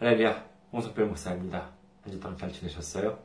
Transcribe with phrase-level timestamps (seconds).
[0.00, 1.68] 할렐루야, 홍석별 목사입니다.
[2.02, 3.18] 한 주 동안 잘 지내셨어요?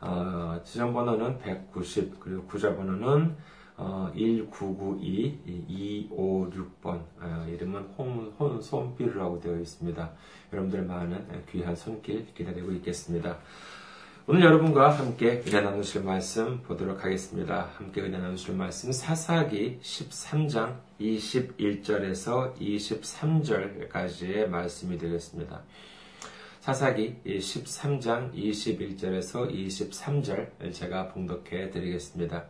[0.00, 3.36] 어, 지점번호는 190, 그리고 구자번호는
[3.76, 10.10] 어, 1992-256번, 어, 이름은 홍, 혼손비르라고 되어 있습니다.
[10.52, 13.38] 여러분들 많은 귀한 손길 기다리고 있겠습니다.
[14.24, 17.70] 오늘 여러분과 함께 은혜 나누실 말씀 보도록 하겠습니다.
[17.76, 25.62] 함께 은혜 나누실 말씀 사사기 13장 21절에서 23절까지의 말씀이 되겠습니다.
[26.60, 32.44] 사사기 13장 21절에서 23절 제가 봉독해 드리겠습니다.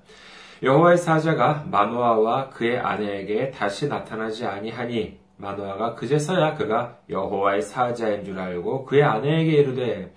[0.63, 8.85] 여호와의 사자가 마노아와 그의 아내에게 다시 나타나지 아니하니 마노아가 그제서야 그가 여호와의 사자인 줄 알고
[8.85, 10.13] 그의 아내에게 이르되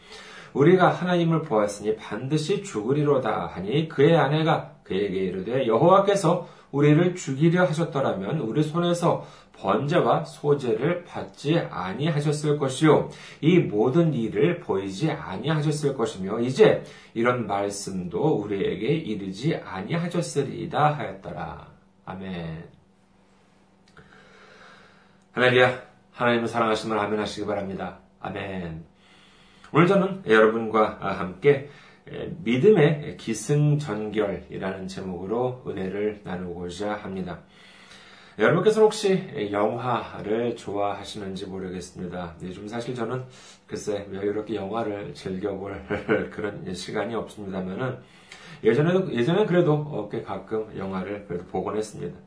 [0.56, 8.64] 우리가 하나님을 보았으니 반드시 죽으리로다 하니 그의 아내가 그에게 이르되 여호와께서 우리를 죽이려 하셨더라면 우리
[8.64, 13.10] 손에서 번제와 소제를 받지 아니하셨을 것이요.
[13.42, 21.68] 이 모든 일을 보이지 아니하셨을 것이며 이제 이런 말씀도 우리에게 이르지 아니하셨으리이다 하였더라.
[22.06, 22.70] 아멘.
[25.32, 25.82] 할렐루야.
[26.12, 28.00] 하나님을 사랑하시면 아멘 하시기 바랍니다.
[28.20, 28.95] 아멘
[29.78, 31.68] 오늘 저는 여러분과 함께
[32.46, 37.42] 믿음의 기승전결이라는 제목으로 은혜를 나누고자 합니다.
[38.40, 39.22] 여러분께서 혹시
[39.52, 42.36] 영화를 좋아하시는지 모르겠습니다.
[42.44, 43.26] 요즘 사실 저는
[43.68, 45.84] 글쎄 이렇게 영화를 즐겨볼
[46.32, 47.98] 그런 시간이 없습니다만은
[48.64, 52.18] 예전에도 예전에 그래도 꽤 가끔 영화를 그래도 보곤 했습니다.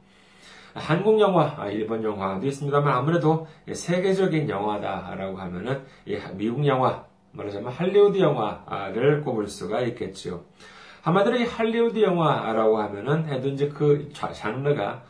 [0.75, 5.83] 한국 영화, 아, 일본 영화도 있습니다만 아무래도 세계적인 영화다라고 하면은
[6.37, 7.08] 미국 영화
[7.39, 10.45] 말하자면 할리우드 영화를 꼽을 수가 있겠죠.
[11.03, 15.05] 한마디로 이 할리우드 영화라고 하면은 이제 그 장르가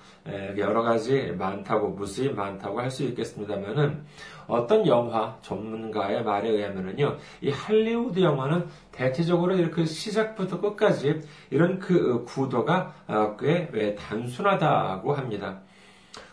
[0.58, 4.04] 여러 가지 많다고 무수히 많다고 할 수 있겠습니다만은
[4.46, 12.94] 어떤 영화 전문가의 말에 의하면은요 이 할리우드 영화는 대체적으로 이렇게 시작부터 끝까지 이런 그 구도가
[13.06, 15.60] 어, 꽤 단순하다고 합니다.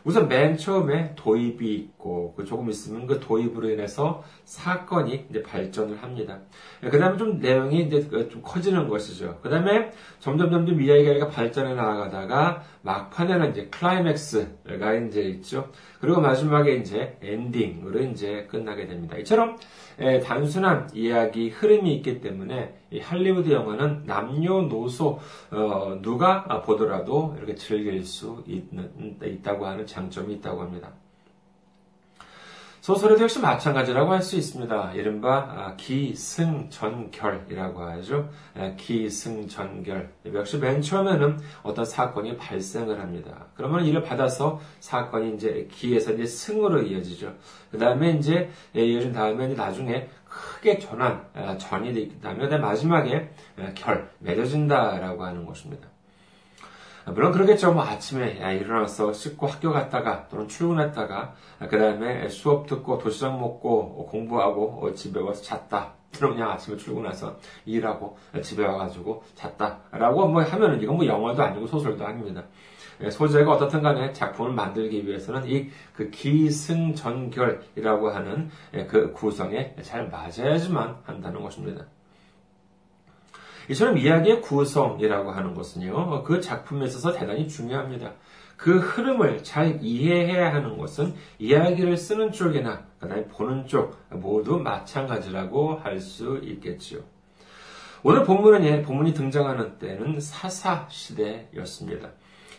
[0.05, 6.39] 우선 맨 처음에 도입이 있고 그 조금 있으면 그 도입으로 인해서 사건이 이제 발전을 합니다.
[6.79, 9.39] 그 다음에 좀 내용이 이제 그좀 커지는 것이죠.
[9.41, 15.71] 그 다음에 점점 점점 이야기가 발전해 나가다가 막판에는 이제 클라이맥스가 이제 있죠.
[15.99, 19.17] 그리고 마지막에 이제 엔딩으로 이제 끝나게 됩니다.
[19.17, 19.57] 이처럼
[20.23, 25.19] 단순한 이야기 흐름이 있기 때문에 할리우드 영화는 남녀노소
[25.51, 30.93] 어, 누가 보더라도 이렇게 즐길 수 있는, 있다고 하는 장점이 있다고 합니다.
[32.85, 34.93] 소설에도 역시 마찬가지라고 할 수 있습니다.
[34.93, 38.29] 이른바 아, 기승전결이라고 하죠.
[38.77, 40.11] 기승전결.
[40.31, 43.47] 역시 맨 처음에는 어떤 사건이 발생을 합니다.
[43.55, 47.33] 그러면 이를 받아서 사건이 이제 기에서 이제 승으로 이어지죠.
[47.71, 51.25] 그 다음에 이제 이어진 다음에 나중에 크게 전환,
[51.57, 53.31] 전이 되기 때문에 마지막에
[53.73, 55.87] 결, 맺어진다라고 하는 것입니다.
[57.13, 57.73] 물론 그러겠죠.
[57.73, 61.35] 뭐 아침에 일어나서 씻고 학교 갔다가 또는 출근했다가
[61.69, 65.93] 그 다음에 수업 듣고 도시락 먹고 공부하고 집에 와서 잤다.
[66.15, 72.05] 그럼 그냥 아침에 출근해서 일하고 집에 와가지고 잤다라고 뭐 하면은 이건 뭐 영화도 아니고 소설도
[72.05, 72.43] 아닙니다.
[73.11, 78.49] 소재가 어떻든 간에 작품을 만들기 위해서는 이 그 기승전결이라고 하는
[78.87, 81.85] 그 구성에 잘 맞아야지만 한다는 것입니다.
[83.69, 88.13] 이처럼 이야기의 구성이라고 하는 것은요, 그 작품에 있어서 대단히 중요합니다.
[88.57, 92.85] 그 흐름을 잘 이해해야 하는 것은 이야기를 쓰는 쪽이나
[93.31, 96.99] 보는 쪽 모두 마찬가지라고 할 수 있겠지요.
[98.03, 102.09] 오늘 본문은 예, 본문이 등장하는 때는 사사 시대였습니다.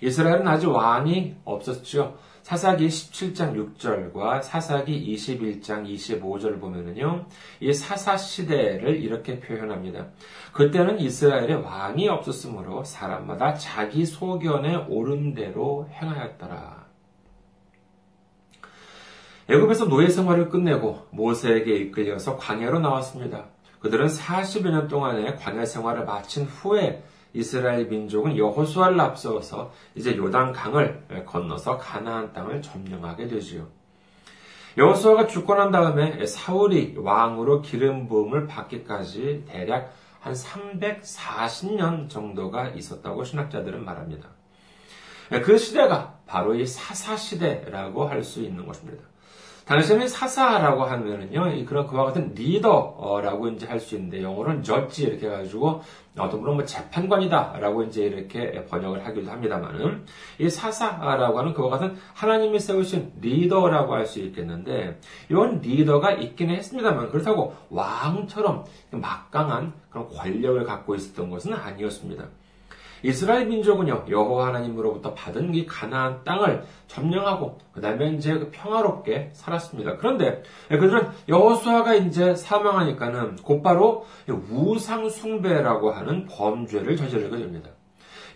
[0.00, 2.16] 이스라엘은 아직 왕이 없었죠.
[2.42, 7.26] 사사기 17장 6절과 사사기 21장 25절을 보면은요,
[7.58, 10.06] 이 사사 시대를 이렇게 표현합니다.
[10.52, 16.86] 그때는 이스라엘에 왕이 없었으므로 사람마다 자기 소견에 옳은 대로 행하였더라.
[19.48, 23.46] 애굽에서 노예 생활을 끝내고 모세에게 이끌려서 광야로 나왔습니다.
[23.80, 27.02] 그들은 40여 년 동안의 광야 생활을 마친 후에
[27.36, 33.68] 이스라엘 민족은 여호수아를 앞서서 이제 요단 강을 건너서 가나안 땅을 점령하게 되지요.
[34.78, 43.84] 여호수아가 죽고 난 다음에 사울이 왕으로 기름 부음을 받기까지 대략 한 340년 정도가 있었다고 신학자들은
[43.84, 44.30] 말합니다.
[45.44, 49.04] 그 시대가 바로 이 사사 시대라고 할 수 있는 것입니다.
[49.66, 55.82] 당시에는 사사라고 하면은요, 그런 그와 같은 리더라고 이제 할 수 있는데, 영어로는 저지 이렇게 해가지고,
[56.16, 60.06] 어떤 분은 뭐 재판관이다라고 이제 이렇게 번역을 하기도 합니다만은,
[60.38, 67.10] 이 사사라고 하는 그와 같은 하나님이 세우신 리더라고 할 수 있겠는데, 이런 리더가 있기는 했습니다만,
[67.10, 72.24] 그렇다고 왕처럼 막강한 그런 권력을 갖고 있었던 것은 아니었습니다.
[73.02, 79.96] 이스라엘 민족은요 여호와 하나님으로부터 받은 이 가나안 땅을 점령하고 그다음에 이제 그 평화롭게 살았습니다.
[79.96, 87.70] 그런데 그들은 여호수아가 이제 사망하니까는 곧바로 우상 숭배라고 하는 범죄를 저지르게 됩니다.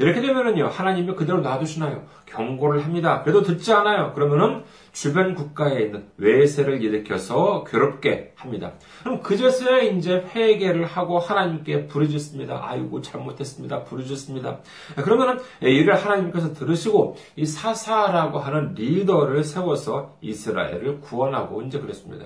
[0.00, 2.04] 이렇게 되면은요, 하나님이 그대로 놔두시나요?
[2.24, 3.20] 경고를 합니다.
[3.22, 4.14] 그래도 듣지 않아요.
[4.14, 8.72] 그러면은 주변 국가에 있는 외세를 일으켜서 괴롭게 합니다.
[9.02, 12.60] 그럼 그제서야 이제 회개를 하고 하나님께 부르짖습니다.
[12.62, 13.84] 아이고, 잘못했습니다.
[13.84, 14.60] 부르짖습니다.
[15.04, 22.24] 그러면은 이를 하나님께서 들으시고 이 사사라고 하는 리더를 세워서 이스라엘을 구원하고 이제 그랬습니다.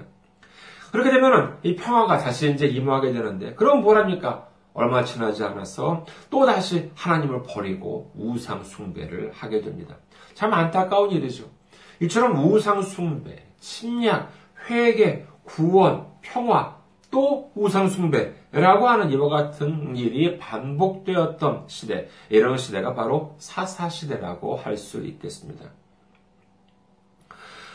[0.93, 4.47] 그렇게 되면은 이 평화가 다시 이제 임하게 되는데, 그럼 뭘 합니까?
[4.75, 9.97] 얼마 지나지 않아서 또다시 하나님을 버리고 우상 숭배를 하게 됩니다.
[10.35, 11.49] 참 안타까운 일이죠.
[12.01, 14.31] 이처럼 우상 숭배, 침략,
[14.69, 16.77] 회개, 구원, 평화,
[17.11, 24.77] 또 우상 숭배라고 하는 이와 같은 일이 반복되었던 시대, 이런 시대가 바로 사사 시대라고 할
[24.77, 25.71] 수 있겠습니다.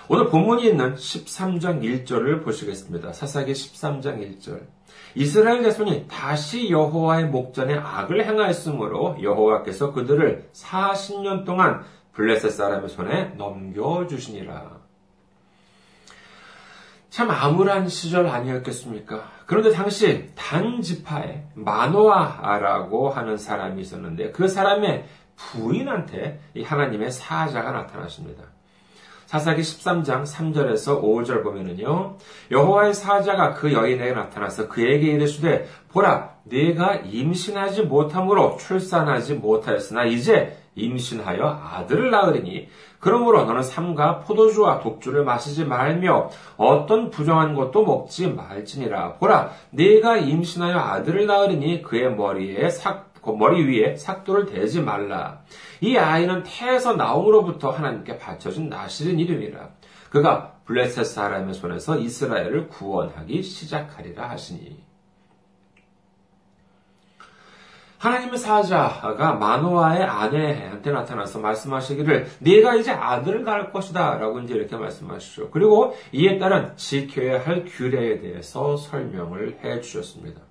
[0.09, 3.13] 오늘 본문이 있는 13장 1절을 보시겠습니다.
[3.13, 4.78] 사사기 13장 1절.
[5.15, 14.79] 이스라엘 자손이 다시 여호와의 목전에 악을 행하였으므로 여호와께서 그들을 40년 동안 블레셋 사람의 손에 넘겨주시니라.
[17.09, 19.23] 참 암울한 시절 아니었겠습니까?
[19.45, 25.05] 그런데 당시 단 지파에 마노아라고 하는 사람이 있었는데 그 사람의
[25.35, 28.43] 부인한테 하나님의 사자가 나타나십니다.
[29.29, 32.15] 사사기 13장 3절에서 5절 보면은요.
[32.49, 41.61] 여호와의 사자가 그 여인에게 나타나서 그에게 이르시되 보라 네가 임신하지 못함으로 출산하지 못하였으나 이제 임신하여
[41.63, 49.51] 아들을 낳으리니 그러므로 너는 삼가 포도주와 독주를 마시지 말며 어떤 부정한 것도 먹지 말지니라 보라
[49.69, 55.41] 네가 임신하여 아들을 낳으리니 그의 머리에 삭 그 머리 위에 삭도를 대지 말라.
[55.81, 59.69] 이 아이는 태에서 나옴으로부터 하나님께 바쳐진 나시린 이름이라.
[60.09, 64.89] 그가 블레셋 사람의 손에서 이스라엘을 구원하기 시작하리라 하시니.
[67.99, 75.49] 하나님의 사자가 마노아의 아내한테 나타나서 말씀하시기를 네가 이제 아들을 낳을 것이다 라고 이제 이렇게 말씀하시죠.
[75.51, 80.48] 그리고 이에 따른 지켜야 할 규례에 대해서 설명을 해 주셨습니다.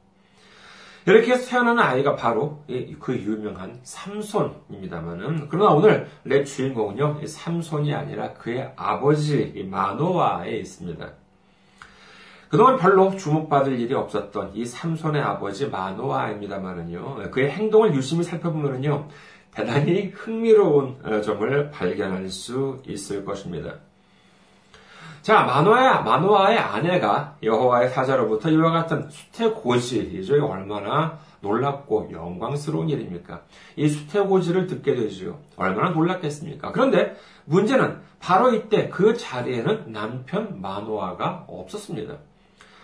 [1.06, 2.64] 이렇게 해서 태어나는 아이가 바로
[3.00, 11.12] 그 유명한 삼손입니다만은 그러나 오늘 내 주인공은요 삼손이 아니라 그의 아버지 마노아에 있습니다.
[12.50, 19.08] 그동안 별로 주목받을 일이 없었던 이 삼손의 아버지 마노아입니다만은요 그의 행동을 유심히 살펴보면은요
[19.50, 23.74] 대단히 흥미로운 점을 발견할 수 있을 것입니다.
[25.22, 30.46] 자, 마노아의, 마노아의 아내가 여호와의 사자로부터 이와 같은 수태고지이죠.
[30.46, 33.42] 얼마나 놀랍고 영광스러운 일입니까?
[33.76, 35.38] 이 수태고지를 듣게 되죠.
[35.56, 36.72] 얼마나 놀랍겠습니까?
[36.72, 42.14] 그런데 문제는 바로 이때 그 자리에는 남편 마노아가 없었습니다.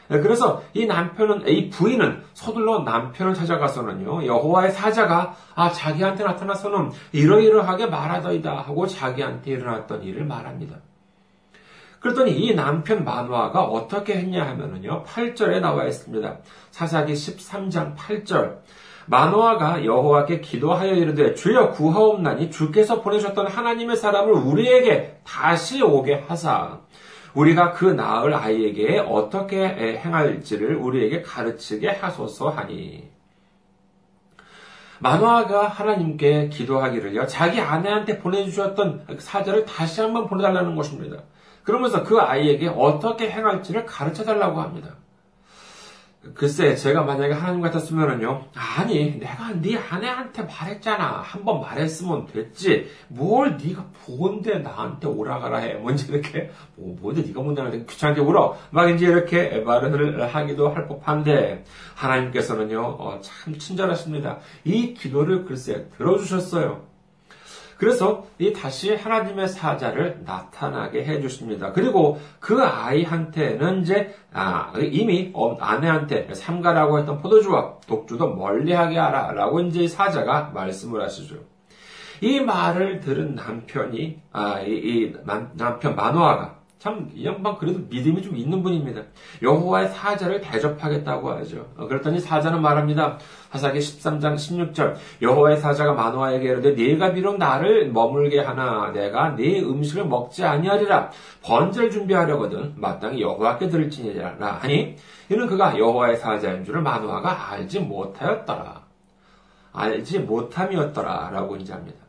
[0.09, 7.87] 네, 그래서 이 남편은 이 부인은 서둘러 남편을 찾아가서는요 여호와의 사자가 아 자기한테 나타나서는 이러이러하게
[7.87, 10.77] 말하더이다 하고 자기한테 일어났던 일을 말합니다.
[12.05, 16.37] 그랬더니 이 남편 마누아가 어떻게 했냐 하면은요, 8절에 나와 있습니다.
[16.71, 18.59] 사사기 13장 8절.
[19.07, 26.81] 마노아가 여호와께 기도하여 이르되 주여 구하옵나니 주께서 보내셨던 하나님의 사람을 우리에게 다시 오게 하사
[27.35, 33.11] 우리가 그 낳을 아이에게 어떻게 행할지를 우리에게 가르치게 하소서 하니
[35.01, 41.23] 마노아가 하나님께 기도하기를요, 자기 아내한테 보내주셨던 사자를 다시 한번 보내달라는 것입니다.
[41.65, 44.97] 그러면서 그 아이에게 어떻게 행할지를 가르쳐 달라고 합니다.
[46.33, 51.21] 글쎄, 제가 만약에 하나님 같았으면은요, 아니, 내가 네 아내한테 말했잖아.
[51.21, 52.89] 한번 말했으면 됐지.
[53.09, 55.75] 뭘 네가 뭔데 나한테 오라가라 해.
[55.75, 58.57] 뭔지 이렇게, 뭐, 뭔데 네가 뭔데 나한테 귀찮게 울어.
[58.71, 64.39] 막 이제 이렇게 말을 하기도 할 법한데, 하나님께서는요, 어, 참 친절하십니다.
[64.65, 66.94] 이 기도를 글쎄 들어주셨어요.
[67.77, 71.73] 그래서 이 다시 하나님의 사자를 나타나게 해 주십니다.
[71.73, 79.87] 그리고 그 아이한테는 이제 아, 이미 어, 아내한테 삼가라고 했던 포도주와 독주도 멀리하게 하라라고 이제
[79.89, 81.37] 사자가 말씀을 하시죠.
[82.21, 85.15] 이 말을 들은 남편이 아, 이, 이
[85.55, 89.01] 남편 마노아가 참, 이 양반 그래도 믿음이 좀 있는 분입니다.
[89.41, 91.67] 여호와의 사자를 대접하겠다고 하죠.
[91.79, 93.17] 어, 그랬더니 사자는 말합니다.
[93.49, 100.05] 하사기 13장 16절 여호와의 사자가 마노아에게 이르되 네가 비록 나를 머물게 하나 내가 네 음식을
[100.05, 101.11] 먹지 아니하리라
[101.43, 104.97] 번제를 준비하려거든 마땅히 여호와께 들을지니라 하니
[105.31, 108.83] 이는 그가 여호와의 사자인 줄을 마노아가 알지 못하였더라.
[109.73, 112.04] 알지 못함이었더라라고 인지합니다.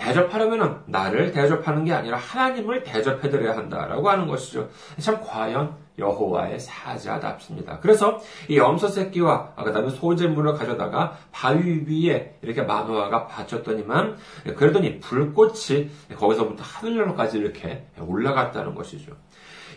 [0.00, 4.70] 대접하려면 나를 대접하는 게 아니라 하나님을 대접해드려야 한다라고 하는 것이죠.
[4.98, 7.80] 참 과연 여호와의 사자답습니다.
[7.80, 14.16] 그래서 이 염소 새끼와 그다음에 소재물을 가져다가 바위 위에 이렇게 마노아가 바쳤더니만
[14.56, 19.12] 그러더니 불꽃이 거기서부터 하늘로까지 이렇게 올라갔다는 것이죠.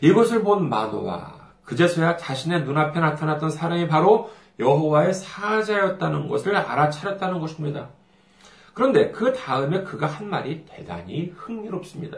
[0.01, 7.89] 이것을 본 마노아 그제서야 자신의 눈앞에 나타났던 사람이 바로 여호와의 사자였다는 것을 알아차렸다는 것입니다.
[8.73, 12.17] 그런데 그 다음에 그가 한 말이 대단히 흥미롭습니다.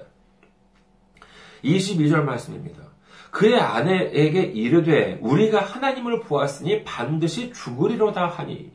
[1.63, 2.83] 22절 말씀입니다.
[3.31, 8.71] 그의 아내에게 이르되 우리가 하나님을 보았으니 반드시 죽으리로다 하니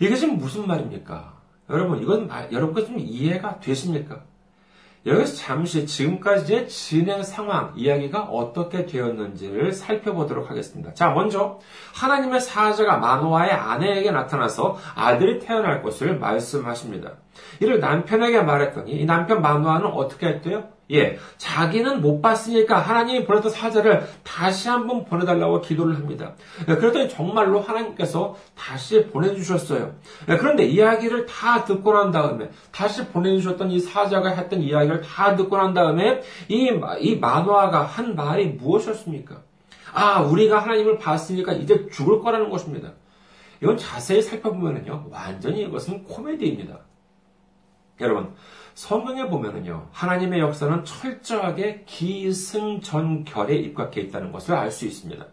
[0.00, 1.40] 이게 지금 무슨 말입니까?
[1.70, 4.24] 여러분 이건 여러분께 좀 이해가 되십니까?
[5.06, 10.92] 여기서 잠시 지금까지의 진행 상황, 이야기가 어떻게 되었는지를 살펴보도록 하겠습니다.
[10.94, 11.60] 자, 먼저
[11.94, 17.12] 하나님의 사자가 마노아의 아내에게 나타나서 아들이 태어날 것을 말씀하십니다.
[17.60, 20.75] 이를 남편에게 말했더니 이 남편 마노아는 어떻게 했대요?
[20.92, 26.34] 예, 자기는 못 봤으니까 하나님이 보냈던 사자를 다시 한번 보내달라고 기도를 합니다.
[26.68, 29.94] 예, 그랬더니 정말로 하나님께서 다시 보내주셨어요.
[30.28, 35.56] 예, 그런데 이야기를 다 듣고 난 다음에, 다시 보내주셨던 이 사자가 했던 이야기를 다 듣고
[35.56, 39.42] 난 다음에, 이, 이 만화가 한 말이 무엇이었습니까?
[39.92, 42.92] 아, 우리가 하나님을 봤으니까 이제 죽을 거라는 것입니다.
[43.62, 46.78] 이건 자세히 살펴보면요, 완전히 이것은 코미디입니다.
[48.02, 48.34] 여러분,
[48.76, 55.26] 성경에 보면은요, 하나님의 역사는 철저하게 기승전결에 입각해 있다는 것을 알 수 있습니다.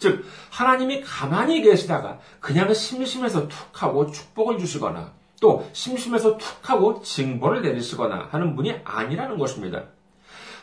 [0.00, 7.62] 즉, 하나님이 가만히 계시다가 그냥 심심해서 툭 하고 축복을 주시거나 또 심심해서 툭 하고 징벌을
[7.62, 9.84] 내리시거나 하는 분이 아니라는 것입니다.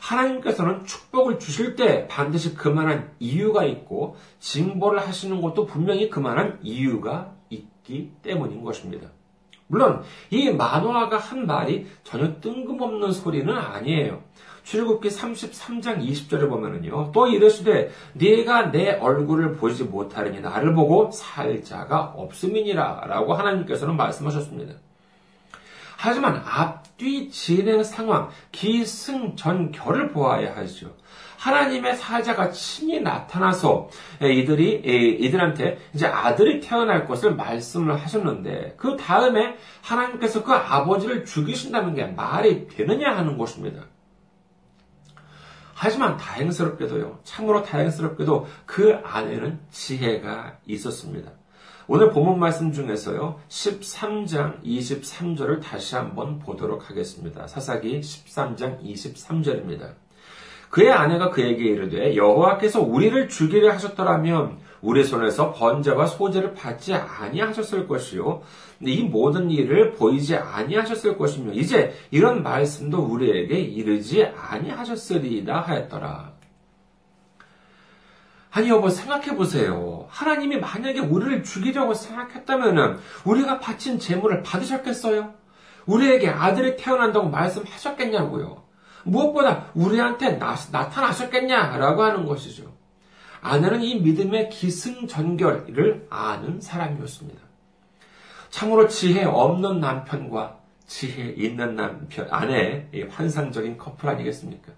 [0.01, 8.11] 하나님께서는 축복을 주실 때 반드시 그만한 이유가 있고 징벌을 하시는 것도 분명히 그만한 이유가 있기
[8.21, 9.07] 때문인 것입니다.
[9.67, 14.21] 물론 이 만화가 한 말이 전혀 뜬금없는 소리는 아니에요.
[14.63, 17.11] 출애굽기 33장 20절에 보면은요.
[17.13, 24.73] 또 이르시되 네가 내 얼굴을 보지 못하리니 나를 보고 살 자가 없음이니라라고 하나님께서는 말씀하셨습니다.
[25.95, 30.93] 하지만 앞뒤 진행 상황, 기승전결을 보아야 하죠.
[31.37, 33.89] 하나님의 사자가 친히 나타나서
[34.21, 42.05] 이들이 이들한테 이제 아들이 태어날 것을 말씀을 하셨는데 그 다음에 하나님께서 그 아버지를 죽이신다는 게
[42.05, 43.83] 말이 되느냐 하는 것입니다.
[45.79, 51.31] 하지만 다행스럽게도요, 참으로 다행스럽게도 그 안에는 지혜가 있었습니다.
[51.87, 57.45] 오늘 본문 말씀 중에서요, 13장 23절을 다시 한번 보도록 하겠습니다.
[57.45, 59.93] 사사기 13장 23절입니다.
[60.77, 68.43] 그의 아내가 그에게 이르되 여호와께서 우리를 죽이려 하셨더라면 우리 손에서 번제와 소제를 받지 아니하셨을 것이요
[68.81, 76.33] 이 모든 일을 보이지 아니하셨을 것이며 이제 이런 말씀도 우리에게 이르지 아니하셨으리이다 하였더라.
[78.51, 80.05] 아니 여보 생각해 보세요.
[80.09, 85.33] 하나님이 만약에 우리를 죽이려고 생각했다면 우리가 바친 재물을 받으셨겠어요?
[85.87, 88.66] 우리에게 아들이 태어난다고 말씀하셨겠냐고요.
[89.03, 92.73] 무엇보다 우리한테 나, 타나셨겠냐라고 하는 것이죠.
[93.41, 97.39] 아내는 이 믿음의 기승전결을 아는 사람이었습니다.
[98.49, 104.71] 참으로 지혜 없는 남편과 지혜 있는 남편, 아내의 환상적인 커플 아니겠습니까?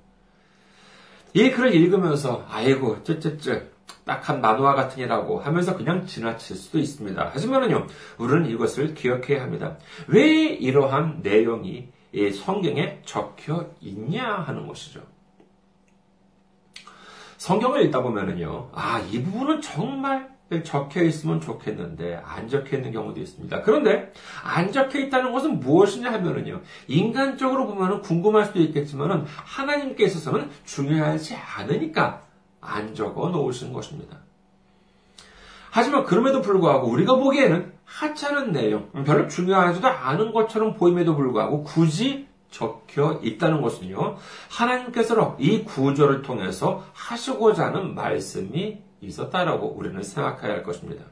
[1.34, 3.72] 이 글을 읽으면서, 아이고, 쯧쯧쯧,
[4.06, 7.30] 딱한 만화 같으니라고 하면서 그냥 지나칠 수도 있습니다.
[7.32, 7.86] 하지만은요,
[8.18, 9.78] 우리는 이것을 기억해야 합니다.
[10.08, 11.90] 왜 이러한 내용이
[12.34, 15.02] 성경에 적혀 있냐 하는 것이죠.
[17.38, 20.30] 성경을 읽다 보면은요, 아, 이 부분은 정말
[20.64, 23.62] 적혀 있으면 좋겠는데 안 적혀 있는 경우도 있습니다.
[23.62, 24.12] 그런데
[24.44, 26.62] 안 적혀 있다는 것은 무엇이냐 하면은요.
[26.88, 32.24] 인간적으로 보면은 궁금할 수도 있겠지만은 하나님께 있어서는 중요하지 않으니까
[32.60, 34.18] 안 적어 놓으신 것입니다.
[35.72, 43.20] 하지만 그럼에도 불구하고 우리가 보기에는 하찮은 내용, 별로 중요하지도 않은 것처럼 보임에도 불구하고 굳이 적혀
[43.24, 44.18] 있다는 것은요,
[44.50, 51.06] 하나님께서 이 구조를 통해서 하시고자 하는 말씀이 있었다라고 우리는 생각해야 할 것입니다.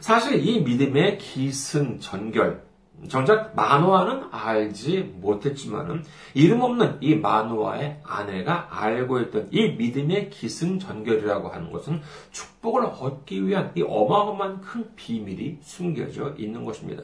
[0.00, 2.62] 사실 이 믿음의 기승전결,
[3.08, 11.70] 정작 마노아는 알지 못했지만은 이름 없는 이 마노아의 아내가 알고 있던 이 믿음의 기승전결이라고 하는
[11.72, 17.02] 것은 축복을 얻기 위한 이 어마어마한 큰 비밀이 숨겨져 있는 것입니다.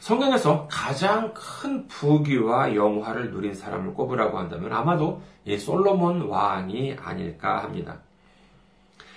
[0.00, 7.98] 성경에서 가장 큰 부귀와 영화를 누린 사람을 꼽으라고 한다면 아마도 이 솔로몬 왕이 아닐까 합니다.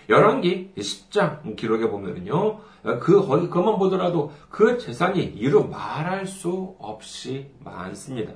[0.09, 2.59] 열왕기 10장 기록에 보면은요,
[2.99, 8.33] 그, 거기, 그만 보더라도 그 재산이 이루 말할 수 없이 많습니다.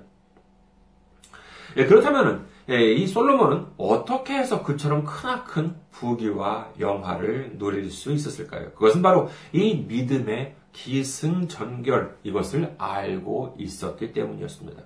[1.77, 8.71] 예, 그렇다면은, 예, 이 솔로몬은 어떻게 해서 그처럼 크나큰 부귀와 영화를 누릴 수 있었을까요?
[8.73, 14.83] 그것은 바로 이 믿음의 기승전결, 이것을 알고 있었기 때문이었습니다.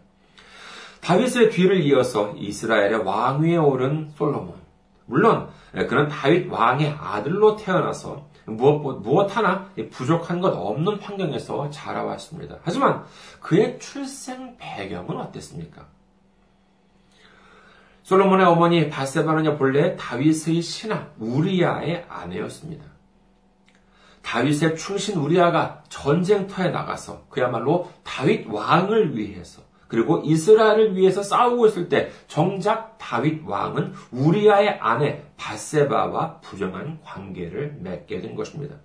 [1.02, 4.56] 다윗의 뒤를 이어서 이스라엘의 왕위에 오른 솔로몬.
[5.06, 12.58] 물론 예, 그는 다윗 왕의 아들로 태어나서 무엇, 무엇 하나 부족한 것 없는 환경에서 자라왔습니다.
[12.64, 13.04] 하지만
[13.42, 15.86] 그의 출생 배경은 어땠습니까?
[18.04, 22.86] 솔로몬의 어머니 바세바는요 본래 다윗의 신하 우리아의 아내였습니다.
[24.22, 32.12] 다윗의 충신 우리아가 전쟁터에 나가서 그야말로 다윗 왕을 위해서 그리고 이스라엘을 위해서 싸우고 있을 때
[32.28, 38.76] 정작 다윗 왕은 우리아의 아내 바세바와 부정한 관계를 맺게 된 것입니다.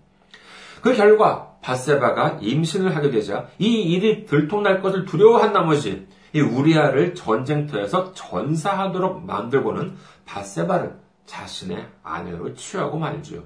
[0.80, 8.12] 그 결과 바세바가 임신을 하게 되자 이 일이 들통날 것을 두려워한 나머지 이 우리아를 전쟁터에서
[8.14, 13.44] 전사하도록 만들고는 바세바를 자신의 아내로 취하고 말지요.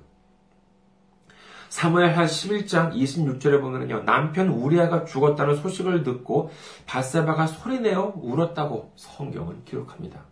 [1.77, 4.05] 사무엘하 11장 26절에 보면요.
[4.05, 6.51] 남편 우리아가 죽었다는 소식을 듣고
[6.87, 10.23] 바세바가 소리내어 울었다고 성경은 기록합니다.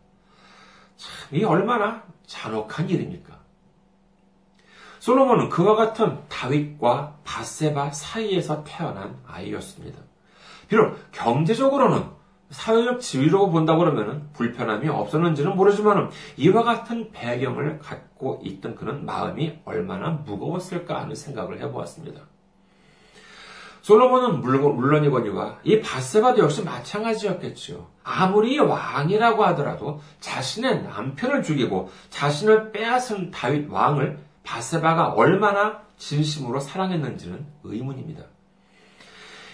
[0.96, 3.38] 참, 이 얼마나 잔혹한 일입니까?
[5.00, 9.98] 솔로몬은 그와 같은 다윗과 바세바 사이에서 태어난 아이였습니다.
[10.68, 12.04] 비록 경제적으로는
[12.50, 20.10] 사회적 지위로 본다고 그러면 불편함이 없었는지는 모르지만 이와 같은 배경을 갖고 있던 그는 마음이 얼마나
[20.10, 22.20] 무거웠을까 하는 생각을 해보았습니다.
[23.82, 27.86] 솔로몬은 물론이거니와 이 바세바도 역시 마찬가지였겠지요.
[28.02, 38.24] 아무리 왕이라고 하더라도 자신의 남편을 죽이고 자신을 빼앗은 다윗 왕을 바세바가 얼마나 진심으로 사랑했는지는 의문입니다.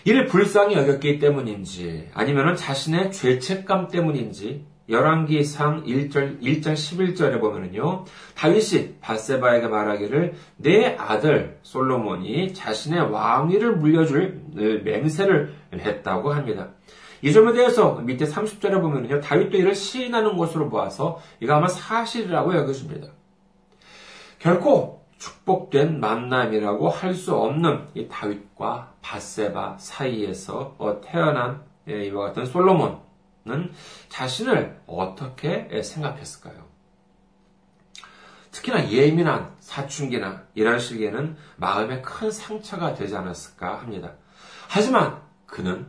[0.05, 8.05] 이를 불쌍히 여겼기 때문인지 아니면 자신의 죄책감 때문인지 열왕기 상 1절 1장 11절에 보면은요.
[8.35, 16.71] 다윗이 바세바에게 말하기를 내 아들 솔로몬이 자신의 왕위를 물려줄 맹세를 했다고 합니다.
[17.23, 19.21] 이 점에 대해서 밑에 30절에 보면요.
[19.21, 23.09] 다윗도 이를 시인하는 것으로 보아서 이거 아마 사실이라고 여겨집니다.
[24.41, 32.47] 결코 축복된 만남이라고 할 수 없는 이 다윗과 바세바 사이에서 어, 태어난 예, 이와 같은
[32.47, 33.73] 솔로몬은
[34.09, 36.65] 자신을 어떻게 생각했을까요?
[38.51, 44.15] 특히나 예민한 사춘기나 이런 시기에는 마음에 큰 상처가 되지 않았을까 합니다.
[44.69, 45.87] 하지만 그는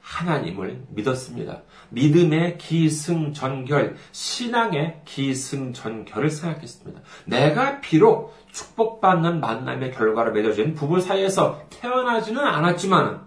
[0.00, 1.62] 하나님을 믿었습니다.
[1.88, 7.00] 믿음의 기승전결, 신앙의 기승전결을 생각했습니다.
[7.24, 13.22] 내가 비록 축복받는 만남의 결과로 맺어진 부부 사이에서 태어나지는 않았지만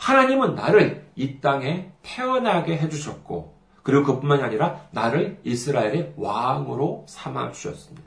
[0.00, 8.06] 하나님은 나를 이 땅에 태어나게 해주셨고 그리고 그뿐만이 아니라 나를 이스라엘의 왕으로 삼아 주셨습니다.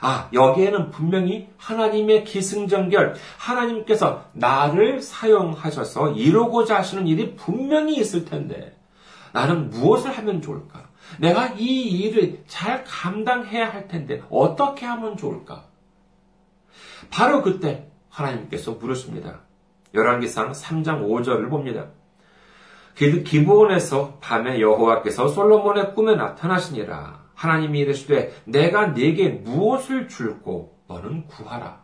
[0.00, 8.76] 아, 여기에는 분명히 하나님의 기승전결, 하나님께서 나를 사용하셔서 이루고자 하시는 일이 분명히 있을 텐데,
[9.32, 10.88] 나는 무엇을 하면 좋을까?
[11.18, 15.64] 내가 이 일을 잘 감당해야 할 텐데 어떻게 하면 좋을까?
[17.10, 19.40] 바로 그때 하나님께서 물으십니다.
[19.94, 21.88] 열왕기상 3장 5절을 봅니다.
[22.94, 27.22] 기브온에서 밤에 여호와께서 솔로몬의 꿈에 나타나시니라.
[27.34, 31.81] 하나님이 이르시되 내가 네게 무엇을 줄고 너는 구하라.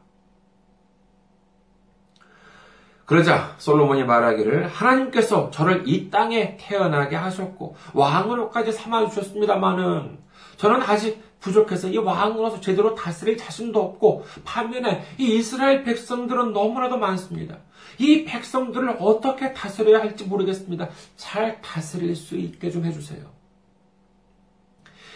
[3.08, 10.18] 그러자 솔로몬이 말하기를 하나님께서 저를 이 땅에 태어나게 하셨고 왕으로까지 삼아 주셨습니다마는
[10.58, 17.56] 저는 아직 부족해서 이 왕으로서 제대로 다스릴 자신도 없고 반면에 이 이스라엘 백성들은 너무나도 많습니다.
[17.96, 20.90] 이 백성들을 어떻게 다스려야 할지 모르겠습니다.
[21.16, 23.24] 잘 다스릴 수 있게 좀 해주세요.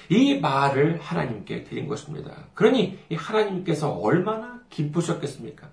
[0.08, 2.46] 이 말을 하나님께 드린 것입니다.
[2.54, 5.68] 그러니 하나님께서 얼마나 기쁘셨겠습니까?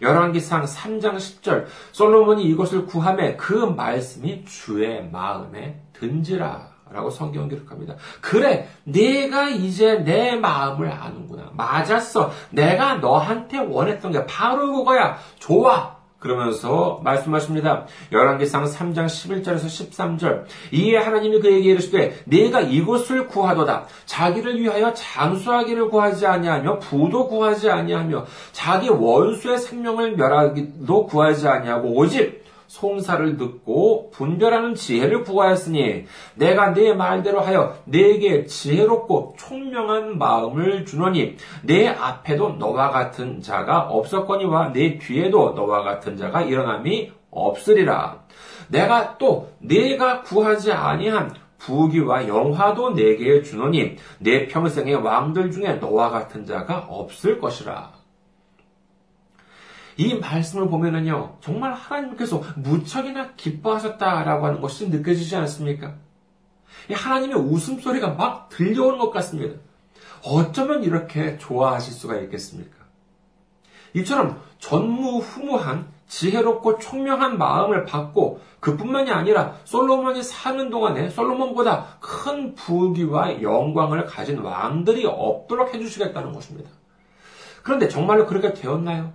[0.00, 7.94] 열왕기상 3장 10절 솔로몬이 이것을 구함에 그 말씀이 주의 마음에 든지라 라고 성경 기록합니다.
[8.20, 11.50] 그래, 내가 이제 내 마음을 아는구나.
[11.54, 12.32] 맞았어.
[12.50, 15.18] 내가 너한테 원했던 게 바로 그거야.
[15.38, 15.99] 좋아.
[16.20, 17.86] 그러면서 말씀하십니다.
[18.12, 20.44] 열왕기상 3장 11절에서 13절.
[20.72, 23.86] 이에 하나님이 그에게 이르시되 네가 이곳을 구하도다.
[24.04, 32.44] 자기를 위하여 장수하기를 구하지 아니하며 부도 구하지 아니하며 자기 원수의 생명을 멸하기도 구하지 아니하고 오직
[32.70, 36.04] 송사를 듣고 분별하는 지혜를 구하였으니
[36.36, 44.72] 내가 네 말대로 하여 네게 지혜롭고 총명한 마음을 주노니 내 앞에도 너와 같은 자가 없었거니와
[44.72, 48.22] 내 뒤에도 너와 같은 자가 일어남이 없으리라.
[48.68, 56.46] 내가 또 네가 구하지 아니한 부귀와 영화도 내게 주노니 내 평생의 왕들 중에 너와 같은
[56.46, 57.99] 자가 없을 것이라.
[59.96, 65.94] 이 말씀을 보면은요, 정말 하나님께서 무척이나 기뻐하셨다라고 하는 것이 느껴지지 않습니까?
[66.90, 69.58] 하나님의 웃음소리가 막 들려오는 것 같습니다.
[70.24, 72.76] 어쩌면 이렇게 좋아하실 수가 있겠습니까?
[73.94, 84.04] 이처럼 전무후무한 지혜롭고 총명한 마음을 받고 그뿐만이 아니라 솔로몬이 사는 동안에 솔로몬보다 큰 부귀와 영광을
[84.06, 86.70] 가진 왕들이 없도록 해주시겠다는 것입니다.
[87.62, 89.12] 그런데 정말로 그렇게 되었나요?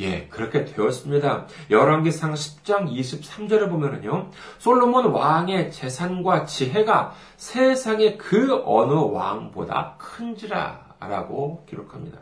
[0.00, 1.46] 예, 그렇게 되었습니다.
[1.70, 4.30] 열왕기상 10장 23절에 보면은요.
[4.58, 12.18] 솔로몬 왕의 재산과 지혜가 세상의 그 어느 왕보다 큰지라라고 기록합니다.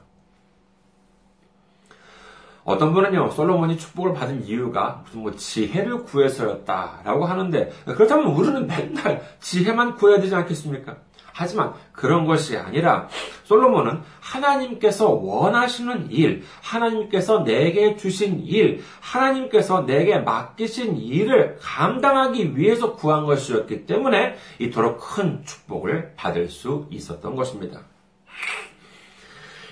[2.65, 9.95] 어떤 분은요, 솔로몬이 축복을 받은 이유가 무슨 뭐 지혜를 구해서였다라고 하는데, 그렇다면 우리는 맨날 지혜만
[9.97, 10.97] 구해야 되지 않겠습니까?
[11.39, 13.07] 하지만 그런 것이 아니라
[13.45, 23.25] 솔로몬은 하나님께서 원하시는 일, 하나님께서 내게 주신 일, 하나님께서 내게 맡기신 일을 감당하기 위해서 구한
[23.25, 27.83] 것이었기 때문에 이토록 큰 축복을 받을 수 있었던 것입니다.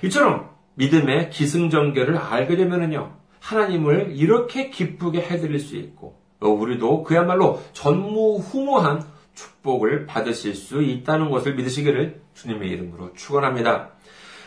[0.04, 3.12] 이처럼 믿음의 기승전결을 알게 되면요.
[3.40, 12.20] 하나님을 이렇게 기쁘게 해드릴 수 있고, 우리도 그야말로 전무후무한 축복을 받으실 수 있다는 것을 믿으시기를
[12.34, 13.90] 주님의 이름으로 축원합니다.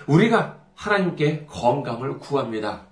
[0.07, 2.89] 우리가 하나님께 건강을 구합니다.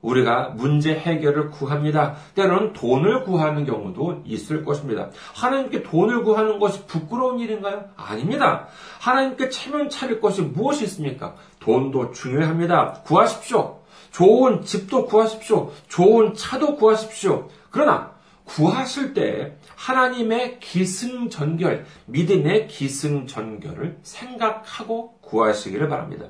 [0.00, 2.14] 우리가 문제 해결을 구합니다.
[2.34, 5.10] 때로는 돈을 구하는 경우도 있을 것입니다.
[5.34, 7.86] 하나님께 돈을 구하는 것이 부끄러운 일인가요?
[7.96, 8.68] 아닙니다.
[9.00, 11.34] 하나님께 체면 차릴 것이 무엇이 있습니까?
[11.58, 13.02] 돈도 중요합니다.
[13.04, 13.80] 구하십시오.
[14.12, 15.72] 좋은 집도 구하십시오.
[15.88, 17.48] 좋은 차도 구하십시오.
[17.70, 18.12] 그러나
[18.44, 26.26] 구하실 때 하나님의 기승전결, 믿음의 기승전결을 생각하고 구하시기를 바랍니다.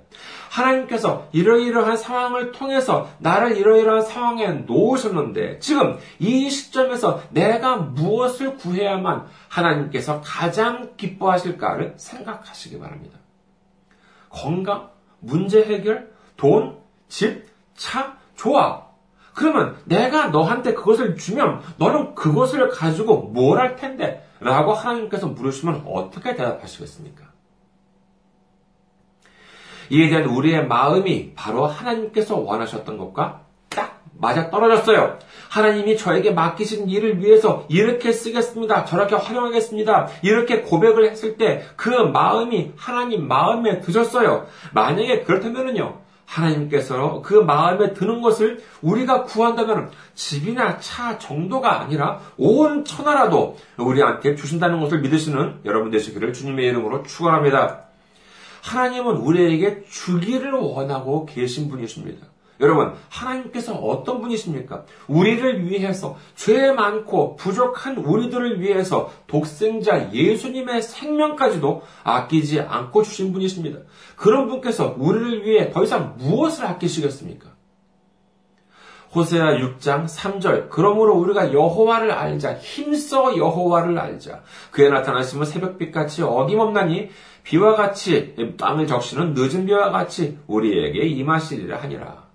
[0.51, 10.21] 하나님께서 이러이러한 상황을 통해서 나를 이러이러한 상황에 놓으셨는데 지금 이 시점에서 내가 무엇을 구해야만 하나님께서
[10.23, 13.19] 가장 기뻐하실까를 생각하시기 바랍니다.
[14.29, 16.77] 건강, 문제 해결, 돈,
[17.09, 18.88] 집, 차, 좋아.
[19.39, 24.27] 그러면 내가 너한테 그것을 주면 너는 그것을 가지고 뭘 할 텐데?
[24.41, 27.25] 라고 하나님께서 물으시면 어떻게 대답하시겠습니까?
[29.91, 35.19] 이에 대한 우리의 마음이 바로 하나님께서 원하셨던 것과 딱 맞아 떨어졌어요.
[35.51, 38.85] 하나님이 저에게 맡기신 일을 위해서 이렇게 쓰겠습니다.
[38.85, 40.09] 저렇게 활용하겠습니다.
[40.23, 44.47] 이렇게 고백을 했을 때 그 마음이 하나님 마음에 드셨어요.
[44.75, 46.08] 만약에 그렇다면요.
[46.29, 54.81] 하나님께서 그 마음에 드는 것을 우리가 구한다면 집이나 차 정도가 아니라 온 천하라도 우리한테 주신다는
[54.81, 57.85] 것을 믿으시는 여러분 되시기를 주님의 이름으로 축원합니다.
[58.63, 62.27] 하나님은 우리에게 주기를 원하고 계신 분이십니다.
[62.61, 64.85] 여러분, 하나님께서 어떤 분이십니까?
[65.07, 73.81] 우리를 위해서, 죄 많고 부족한 우리들을 위해서 독생자 예수님의 생명까지도 아끼지 않고 주신 분이십니다.
[74.17, 77.59] 그런 분께서 우리를 위해 더 이상 무엇을 아끼시겠습니까?
[79.15, 87.09] 호세아 6장 3절 그러므로 우리가 여호와를 알자 힘써 여호와를 알자 그에 나타나시면 새벽빛같이 어김없나니
[87.43, 92.28] 비와 같이 땅을 적시는 늦은 비와 같이 우리에게 임하시리라 하니라.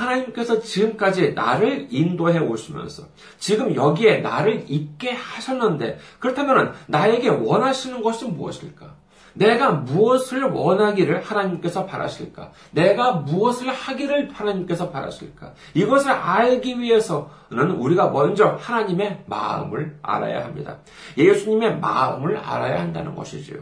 [0.00, 3.04] 하나님께서 지금까지 나를 인도해 오시면서
[3.38, 9.00] 지금 여기에 나를 있게 하셨는데 그렇다면 나에게 원하시는 것이 무엇일까?
[9.32, 12.50] 내가 무엇을 원하기를 하나님께서 바라실까?
[12.72, 15.52] 내가 무엇을 하기를 하나님께서 바라실까?
[15.74, 20.78] 이것을 알기 위해서는 우리가 먼저 하나님의 마음을 알아야 합니다.
[21.16, 23.58] 예수님의 마음을 알아야 한다는 것이지요.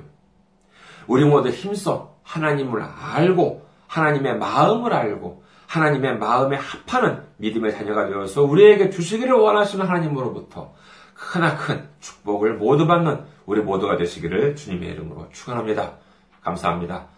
[1.07, 8.91] 우리 모두 힘써 하나님을 알고 하나님의 마음을 알고 하나님의 마음에 합하는 믿음의 자녀가 되어서 우리에게
[8.91, 10.75] 주시기를 원하시는 하나님으로부터
[11.15, 15.99] 크나큰 축복을 모두 받는 우리 모두가 되시기를 주님의 이름으로 축원합니다.
[16.43, 17.09] 감사합니다.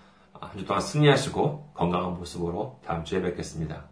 [0.40, 3.84] 한 주 동안 승리하시고 건강한 모습으로 다음 주에 뵙겠습니다.